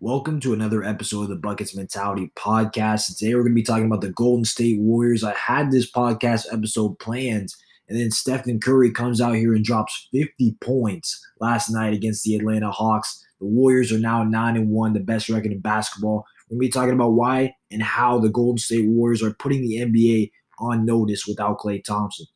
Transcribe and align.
Welcome 0.00 0.40
to 0.40 0.52
another 0.52 0.82
episode 0.82 1.22
of 1.22 1.28
the 1.28 1.36
Buckets 1.36 1.74
Mentality 1.74 2.30
Podcast. 2.36 3.06
Today 3.06 3.34
we're 3.34 3.42
going 3.42 3.52
to 3.52 3.54
be 3.54 3.62
talking 3.62 3.86
about 3.86 4.00
the 4.00 4.10
Golden 4.10 4.44
State 4.44 4.80
Warriors. 4.80 5.22
I 5.22 5.32
had 5.34 5.70
this 5.70 5.90
podcast 5.90 6.52
episode 6.52 6.98
planned, 6.98 7.50
and 7.88 7.98
then 7.98 8.10
Stephen 8.10 8.58
Curry 8.58 8.90
comes 8.90 9.20
out 9.20 9.36
here 9.36 9.54
and 9.54 9.64
drops 9.64 10.08
50 10.12 10.56
points 10.60 11.24
last 11.40 11.70
night 11.70 11.94
against 11.94 12.24
the 12.24 12.34
Atlanta 12.34 12.72
Hawks. 12.72 13.24
The 13.40 13.46
Warriors 13.46 13.92
are 13.92 13.98
now 13.98 14.24
9 14.24 14.56
and 14.56 14.68
1, 14.68 14.92
the 14.94 15.00
best 15.00 15.28
record 15.28 15.52
in 15.52 15.60
basketball. 15.60 16.24
We're 16.50 16.56
going 16.56 16.60
to 16.60 16.66
be 16.66 16.72
talking 16.72 16.94
about 16.94 17.12
why 17.12 17.54
and 17.70 17.82
how 17.82 18.18
the 18.18 18.30
Golden 18.30 18.58
State 18.58 18.88
Warriors 18.88 19.22
are 19.22 19.34
putting 19.34 19.62
the 19.62 19.76
NBA 19.76 20.32
on 20.58 20.84
notice 20.84 21.24
without 21.26 21.60
Klay 21.60 21.82
Thompson. 21.82 22.26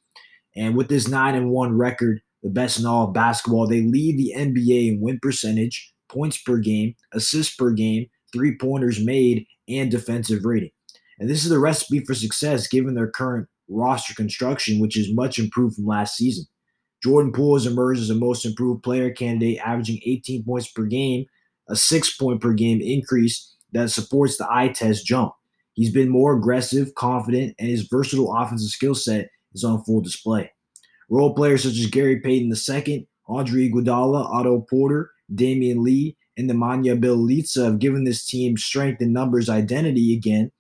And 0.57 0.77
with 0.77 0.89
this 0.89 1.09
9 1.09 1.35
and 1.35 1.51
1 1.51 1.77
record, 1.77 2.21
the 2.43 2.51
best 2.51 2.79
in 2.79 2.87
all 2.87 3.09
of 3.09 3.15
basketball, 3.15 3.67
they 3.67 3.83
lead 3.83 4.17
the 4.17 4.33
NBA 4.37 4.93
in 4.93 5.01
win 5.01 5.19
percentage 5.21 5.93
points 6.09 6.41
per 6.41 6.59
game, 6.59 6.95
assists 7.13 7.55
per 7.55 7.71
game, 7.71 8.07
three 8.33 8.57
pointers 8.57 9.05
made, 9.05 9.47
and 9.69 9.91
defensive 9.91 10.45
rating. 10.45 10.71
And 11.19 11.29
this 11.29 11.45
is 11.45 11.51
the 11.51 11.59
recipe 11.59 12.01
for 12.05 12.15
success 12.15 12.69
given 12.69 12.95
their 12.95 13.11
current 13.11 13.49
roster 13.69 14.15
construction, 14.15 14.81
which 14.81 14.97
is 14.97 15.13
much 15.13 15.39
improved 15.39 15.77
from 15.77 15.87
last 15.87 16.17
season. 16.17 16.45
Jordan 17.03 17.33
Poole 17.33 17.57
has 17.57 17.67
emerged 17.67 18.01
as 18.01 18.11
a 18.11 18.15
most 18.15 18.45
improved 18.45 18.83
player 18.83 19.11
candidate, 19.11 19.59
averaging 19.59 20.01
18 20.05 20.45
points 20.45 20.69
per 20.69 20.85
game, 20.85 21.27
a 21.69 21.77
six 21.77 22.17
point 22.17 22.41
per 22.41 22.53
game 22.53 22.81
increase 22.81 23.57
that 23.73 23.91
supports 23.91 24.37
the 24.37 24.51
eye 24.51 24.69
test 24.69 25.07
jump. 25.07 25.33
He's 25.75 25.93
been 25.93 26.09
more 26.09 26.37
aggressive, 26.37 26.95
confident, 26.97 27.55
and 27.59 27.69
his 27.69 27.83
versatile 27.83 28.35
offensive 28.35 28.71
skill 28.71 28.95
set 28.95 29.29
is 29.55 29.63
on 29.63 29.85
full 29.85 30.01
display. 30.01 30.51
Role 31.09 31.35
players 31.35 31.63
such 31.63 31.79
as 31.79 31.87
Gary 31.87 32.21
Payton 32.21 32.53
II, 32.53 33.09
Andre 33.29 33.69
Iguodala, 33.69 34.25
Otto 34.25 34.67
Porter, 34.69 35.11
Damion 35.33 35.83
Lee, 35.83 36.17
and 36.37 36.49
Nemanja 36.49 36.99
Bjelica 36.99 37.65
have 37.65 37.79
given 37.79 38.05
this 38.05 38.25
team 38.25 38.57
strength 38.57 39.03
in 39.03 39.13
numbers 39.13 39.49
identity 39.49 40.15
again 40.17 40.53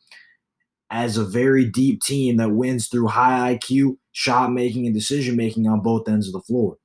as 0.91 1.16
a 1.16 1.25
very 1.25 1.64
deep 1.64 2.02
team 2.02 2.36
that 2.38 2.50
wins 2.50 2.88
through 2.88 3.08
high 3.08 3.55
IQ, 3.55 3.97
shot 4.12 4.52
making, 4.52 4.86
and 4.86 4.94
decision 4.94 5.36
making 5.36 5.66
on 5.66 5.80
both 5.80 6.08
ends 6.08 6.27
of 6.27 6.33
the 6.33 6.41
floor. 6.41 6.77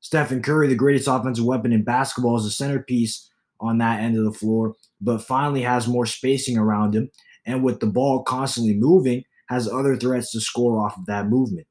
Stephen 0.00 0.42
Curry, 0.42 0.68
the 0.68 0.74
greatest 0.74 1.08
offensive 1.08 1.44
weapon 1.44 1.72
in 1.72 1.82
basketball, 1.82 2.36
is 2.36 2.44
a 2.44 2.50
centerpiece 2.50 3.28
on 3.60 3.78
that 3.78 4.00
end 4.00 4.18
of 4.18 4.24
the 4.24 4.32
floor, 4.32 4.74
but 5.00 5.22
finally 5.22 5.62
has 5.62 5.88
more 5.88 6.06
spacing 6.06 6.58
around 6.58 6.94
him. 6.94 7.10
And 7.44 7.62
with 7.62 7.80
the 7.80 7.86
ball 7.86 8.22
constantly 8.22 8.74
moving, 8.74 9.24
has 9.48 9.68
other 9.68 9.96
threats 9.96 10.32
to 10.32 10.40
score 10.40 10.84
off 10.84 10.96
of 10.96 11.06
that 11.06 11.28
movement. 11.28 11.66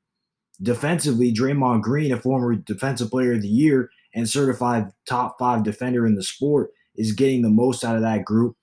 Defensively, 0.62 1.34
Draymond 1.34 1.82
Green, 1.82 2.14
a 2.14 2.20
former 2.20 2.56
Defensive 2.56 3.10
Player 3.10 3.34
of 3.34 3.42
the 3.42 3.48
Year, 3.50 3.90
and 4.16 4.30
certified 4.30 4.86
top 5.08 5.36
five 5.38 5.64
defender 5.64 6.08
in 6.08 6.16
the 6.16 6.24
sport 6.24 6.72
is 6.96 7.12
getting 7.12 7.42
the 7.42 7.50
most 7.50 7.84
out 7.84 7.98
of 7.98 8.02
that 8.02 8.24
group 8.24 8.56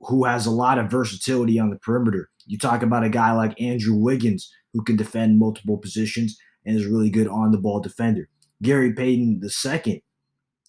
who 0.00 0.24
has 0.24 0.44
a 0.44 0.50
lot 0.50 0.78
of 0.78 0.90
versatility 0.90 1.58
on 1.58 1.70
the 1.70 1.78
perimeter. 1.78 2.28
You 2.44 2.58
talk 2.58 2.82
about 2.82 3.04
a 3.04 3.08
guy 3.08 3.32
like 3.32 3.58
Andrew 3.60 3.94
Wiggins 3.94 4.52
who 4.72 4.82
can 4.82 4.96
defend 4.96 5.38
multiple 5.38 5.78
positions 5.78 6.36
and 6.66 6.76
is 6.76 6.86
really 6.86 7.08
good 7.08 7.28
on 7.28 7.52
the 7.52 7.58
ball 7.58 7.80
defender. 7.80 8.28
Gary 8.62 8.92
Payton 8.92 9.40
II 9.44 10.02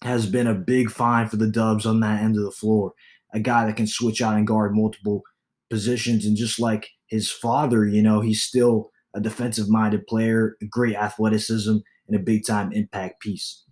has 0.02 0.26
been 0.26 0.46
a 0.46 0.54
big 0.54 0.90
find 0.90 1.28
for 1.28 1.36
the 1.36 1.50
Dubs 1.50 1.84
on 1.84 2.00
that 2.00 2.22
end 2.22 2.36
of 2.36 2.44
the 2.44 2.50
floor. 2.52 2.92
A 3.32 3.40
guy 3.40 3.66
that 3.66 3.76
can 3.76 3.88
switch 3.88 4.22
out 4.22 4.36
and 4.36 4.46
guard 4.46 4.74
multiple 4.74 5.22
positions. 5.68 6.24
And 6.24 6.36
just 6.36 6.60
like 6.60 6.88
his 7.08 7.30
father, 7.30 7.86
you 7.86 8.02
know, 8.02 8.20
he's 8.20 8.42
still 8.42 8.90
a 9.14 9.20
defensive 9.20 9.68
minded 9.68 10.06
player, 10.06 10.56
great 10.70 10.94
athleticism, 10.94 11.78
and 12.06 12.16
a 12.16 12.22
big 12.22 12.46
time 12.46 12.72
impact 12.72 13.20
piece. 13.20 13.64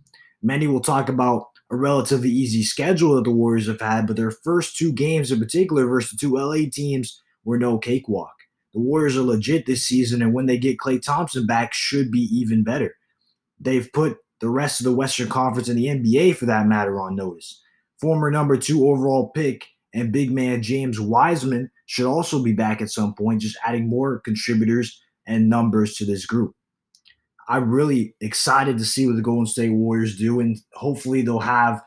Many 0.42 0.66
will 0.66 0.80
talk 0.80 1.08
about 1.08 1.46
a 1.70 1.76
relatively 1.76 2.28
easy 2.28 2.62
schedule 2.62 3.14
that 3.16 3.24
the 3.24 3.30
Warriors 3.30 3.66
have 3.66 3.80
had, 3.80 4.06
but 4.06 4.16
their 4.16 4.30
first 4.30 4.76
two 4.76 4.92
games 4.92 5.32
in 5.32 5.38
particular 5.38 5.86
versus 5.86 6.10
the 6.10 6.16
two 6.18 6.36
LA 6.36 6.68
teams 6.70 7.20
were 7.44 7.58
no 7.58 7.78
cakewalk. 7.78 8.34
The 8.74 8.80
Warriors 8.80 9.16
are 9.16 9.22
legit 9.22 9.66
this 9.66 9.84
season, 9.84 10.22
and 10.22 10.32
when 10.32 10.46
they 10.46 10.58
get 10.58 10.78
Klay 10.78 11.00
Thompson 11.00 11.46
back, 11.46 11.72
should 11.72 12.10
be 12.10 12.20
even 12.20 12.64
better. 12.64 12.94
They've 13.60 13.90
put 13.92 14.18
the 14.40 14.48
rest 14.48 14.80
of 14.80 14.84
the 14.84 14.94
Western 14.94 15.28
Conference 15.28 15.68
and 15.68 15.78
the 15.78 15.86
NBA, 15.86 16.36
for 16.36 16.46
that 16.46 16.66
matter, 16.66 17.00
on 17.00 17.14
notice. 17.14 17.62
Former 18.00 18.30
number 18.30 18.56
two 18.56 18.88
overall 18.88 19.28
pick 19.28 19.64
and 19.94 20.12
big 20.12 20.30
man 20.30 20.62
James 20.62 20.98
Wiseman 20.98 21.70
should 21.86 22.06
also 22.06 22.42
be 22.42 22.52
back 22.52 22.80
at 22.80 22.90
some 22.90 23.14
point, 23.14 23.42
just 23.42 23.56
adding 23.64 23.88
more 23.88 24.20
contributors 24.20 25.00
and 25.26 25.48
numbers 25.48 25.94
to 25.96 26.04
this 26.04 26.26
group. 26.26 26.54
I'm 27.52 27.70
really 27.70 28.14
excited 28.22 28.78
to 28.78 28.84
see 28.86 29.06
what 29.06 29.16
the 29.16 29.22
Golden 29.22 29.44
State 29.44 29.72
Warriors 29.72 30.16
do, 30.16 30.40
and 30.40 30.56
hopefully 30.72 31.20
they'll 31.20 31.38
have 31.38 31.82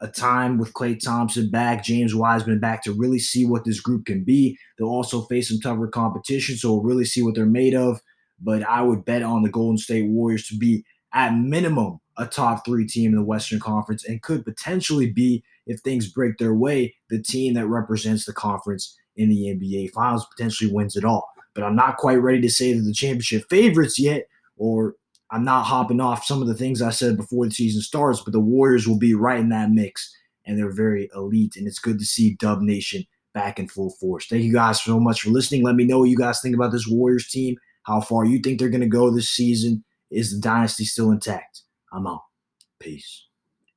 a 0.00 0.08
time 0.08 0.56
with 0.56 0.72
Klay 0.72 0.98
Thompson 0.98 1.50
back, 1.50 1.84
James 1.84 2.14
Wiseman 2.14 2.58
back 2.58 2.82
to 2.84 2.92
really 2.94 3.18
see 3.18 3.44
what 3.44 3.66
this 3.66 3.80
group 3.80 4.06
can 4.06 4.24
be. 4.24 4.56
They'll 4.78 4.88
also 4.88 5.20
face 5.26 5.50
some 5.50 5.60
tougher 5.60 5.88
competition, 5.88 6.56
so 6.56 6.72
we'll 6.72 6.84
really 6.84 7.04
see 7.04 7.22
what 7.22 7.34
they're 7.34 7.44
made 7.44 7.74
of. 7.74 8.00
But 8.40 8.62
I 8.62 8.80
would 8.80 9.04
bet 9.04 9.22
on 9.22 9.42
the 9.42 9.50
Golden 9.50 9.76
State 9.76 10.08
Warriors 10.08 10.48
to 10.48 10.56
be 10.56 10.86
at 11.12 11.36
minimum 11.36 12.00
a 12.16 12.24
top 12.24 12.64
three 12.64 12.86
team 12.86 13.10
in 13.10 13.16
the 13.16 13.24
Western 13.24 13.60
Conference 13.60 14.08
and 14.08 14.22
could 14.22 14.42
potentially 14.42 15.12
be, 15.12 15.44
if 15.66 15.80
things 15.80 16.10
break 16.10 16.38
their 16.38 16.54
way, 16.54 16.94
the 17.10 17.20
team 17.20 17.52
that 17.54 17.66
represents 17.66 18.24
the 18.24 18.32
conference 18.32 18.96
in 19.16 19.28
the 19.28 19.54
NBA 19.54 19.90
Finals, 19.90 20.26
potentially 20.34 20.72
wins 20.72 20.96
it 20.96 21.04
all. 21.04 21.28
But 21.54 21.64
I'm 21.64 21.76
not 21.76 21.98
quite 21.98 22.22
ready 22.22 22.40
to 22.40 22.50
say 22.50 22.72
that 22.72 22.80
the 22.80 22.94
championship 22.94 23.44
favorites 23.50 23.98
yet 23.98 24.28
or 24.56 24.94
I'm 25.30 25.44
not 25.44 25.64
hopping 25.64 26.00
off 26.00 26.24
some 26.24 26.42
of 26.42 26.48
the 26.48 26.54
things 26.54 26.82
I 26.82 26.90
said 26.90 27.16
before 27.16 27.46
the 27.46 27.52
season 27.52 27.82
starts, 27.82 28.20
but 28.20 28.32
the 28.32 28.40
Warriors 28.40 28.86
will 28.86 28.98
be 28.98 29.14
right 29.14 29.40
in 29.40 29.48
that 29.48 29.70
mix, 29.70 30.14
and 30.46 30.58
they're 30.58 30.72
very 30.72 31.10
elite. 31.14 31.56
And 31.56 31.66
it's 31.66 31.78
good 31.78 31.98
to 31.98 32.04
see 32.04 32.34
Dub 32.34 32.60
Nation 32.60 33.04
back 33.32 33.58
in 33.58 33.68
full 33.68 33.90
force. 33.90 34.26
Thank 34.26 34.44
you 34.44 34.52
guys 34.52 34.82
so 34.82 35.00
much 35.00 35.22
for 35.22 35.30
listening. 35.30 35.64
Let 35.64 35.74
me 35.74 35.84
know 35.84 35.98
what 36.00 36.10
you 36.10 36.16
guys 36.16 36.40
think 36.40 36.54
about 36.54 36.72
this 36.72 36.86
Warriors 36.86 37.28
team, 37.28 37.56
how 37.82 38.00
far 38.00 38.24
you 38.24 38.38
think 38.38 38.58
they're 38.58 38.68
going 38.68 38.80
to 38.80 38.86
go 38.86 39.10
this 39.10 39.28
season. 39.28 39.84
Is 40.10 40.32
the 40.32 40.40
dynasty 40.40 40.84
still 40.84 41.10
intact? 41.10 41.62
I'm 41.92 42.06
out. 42.06 42.22
Peace. 42.78 43.26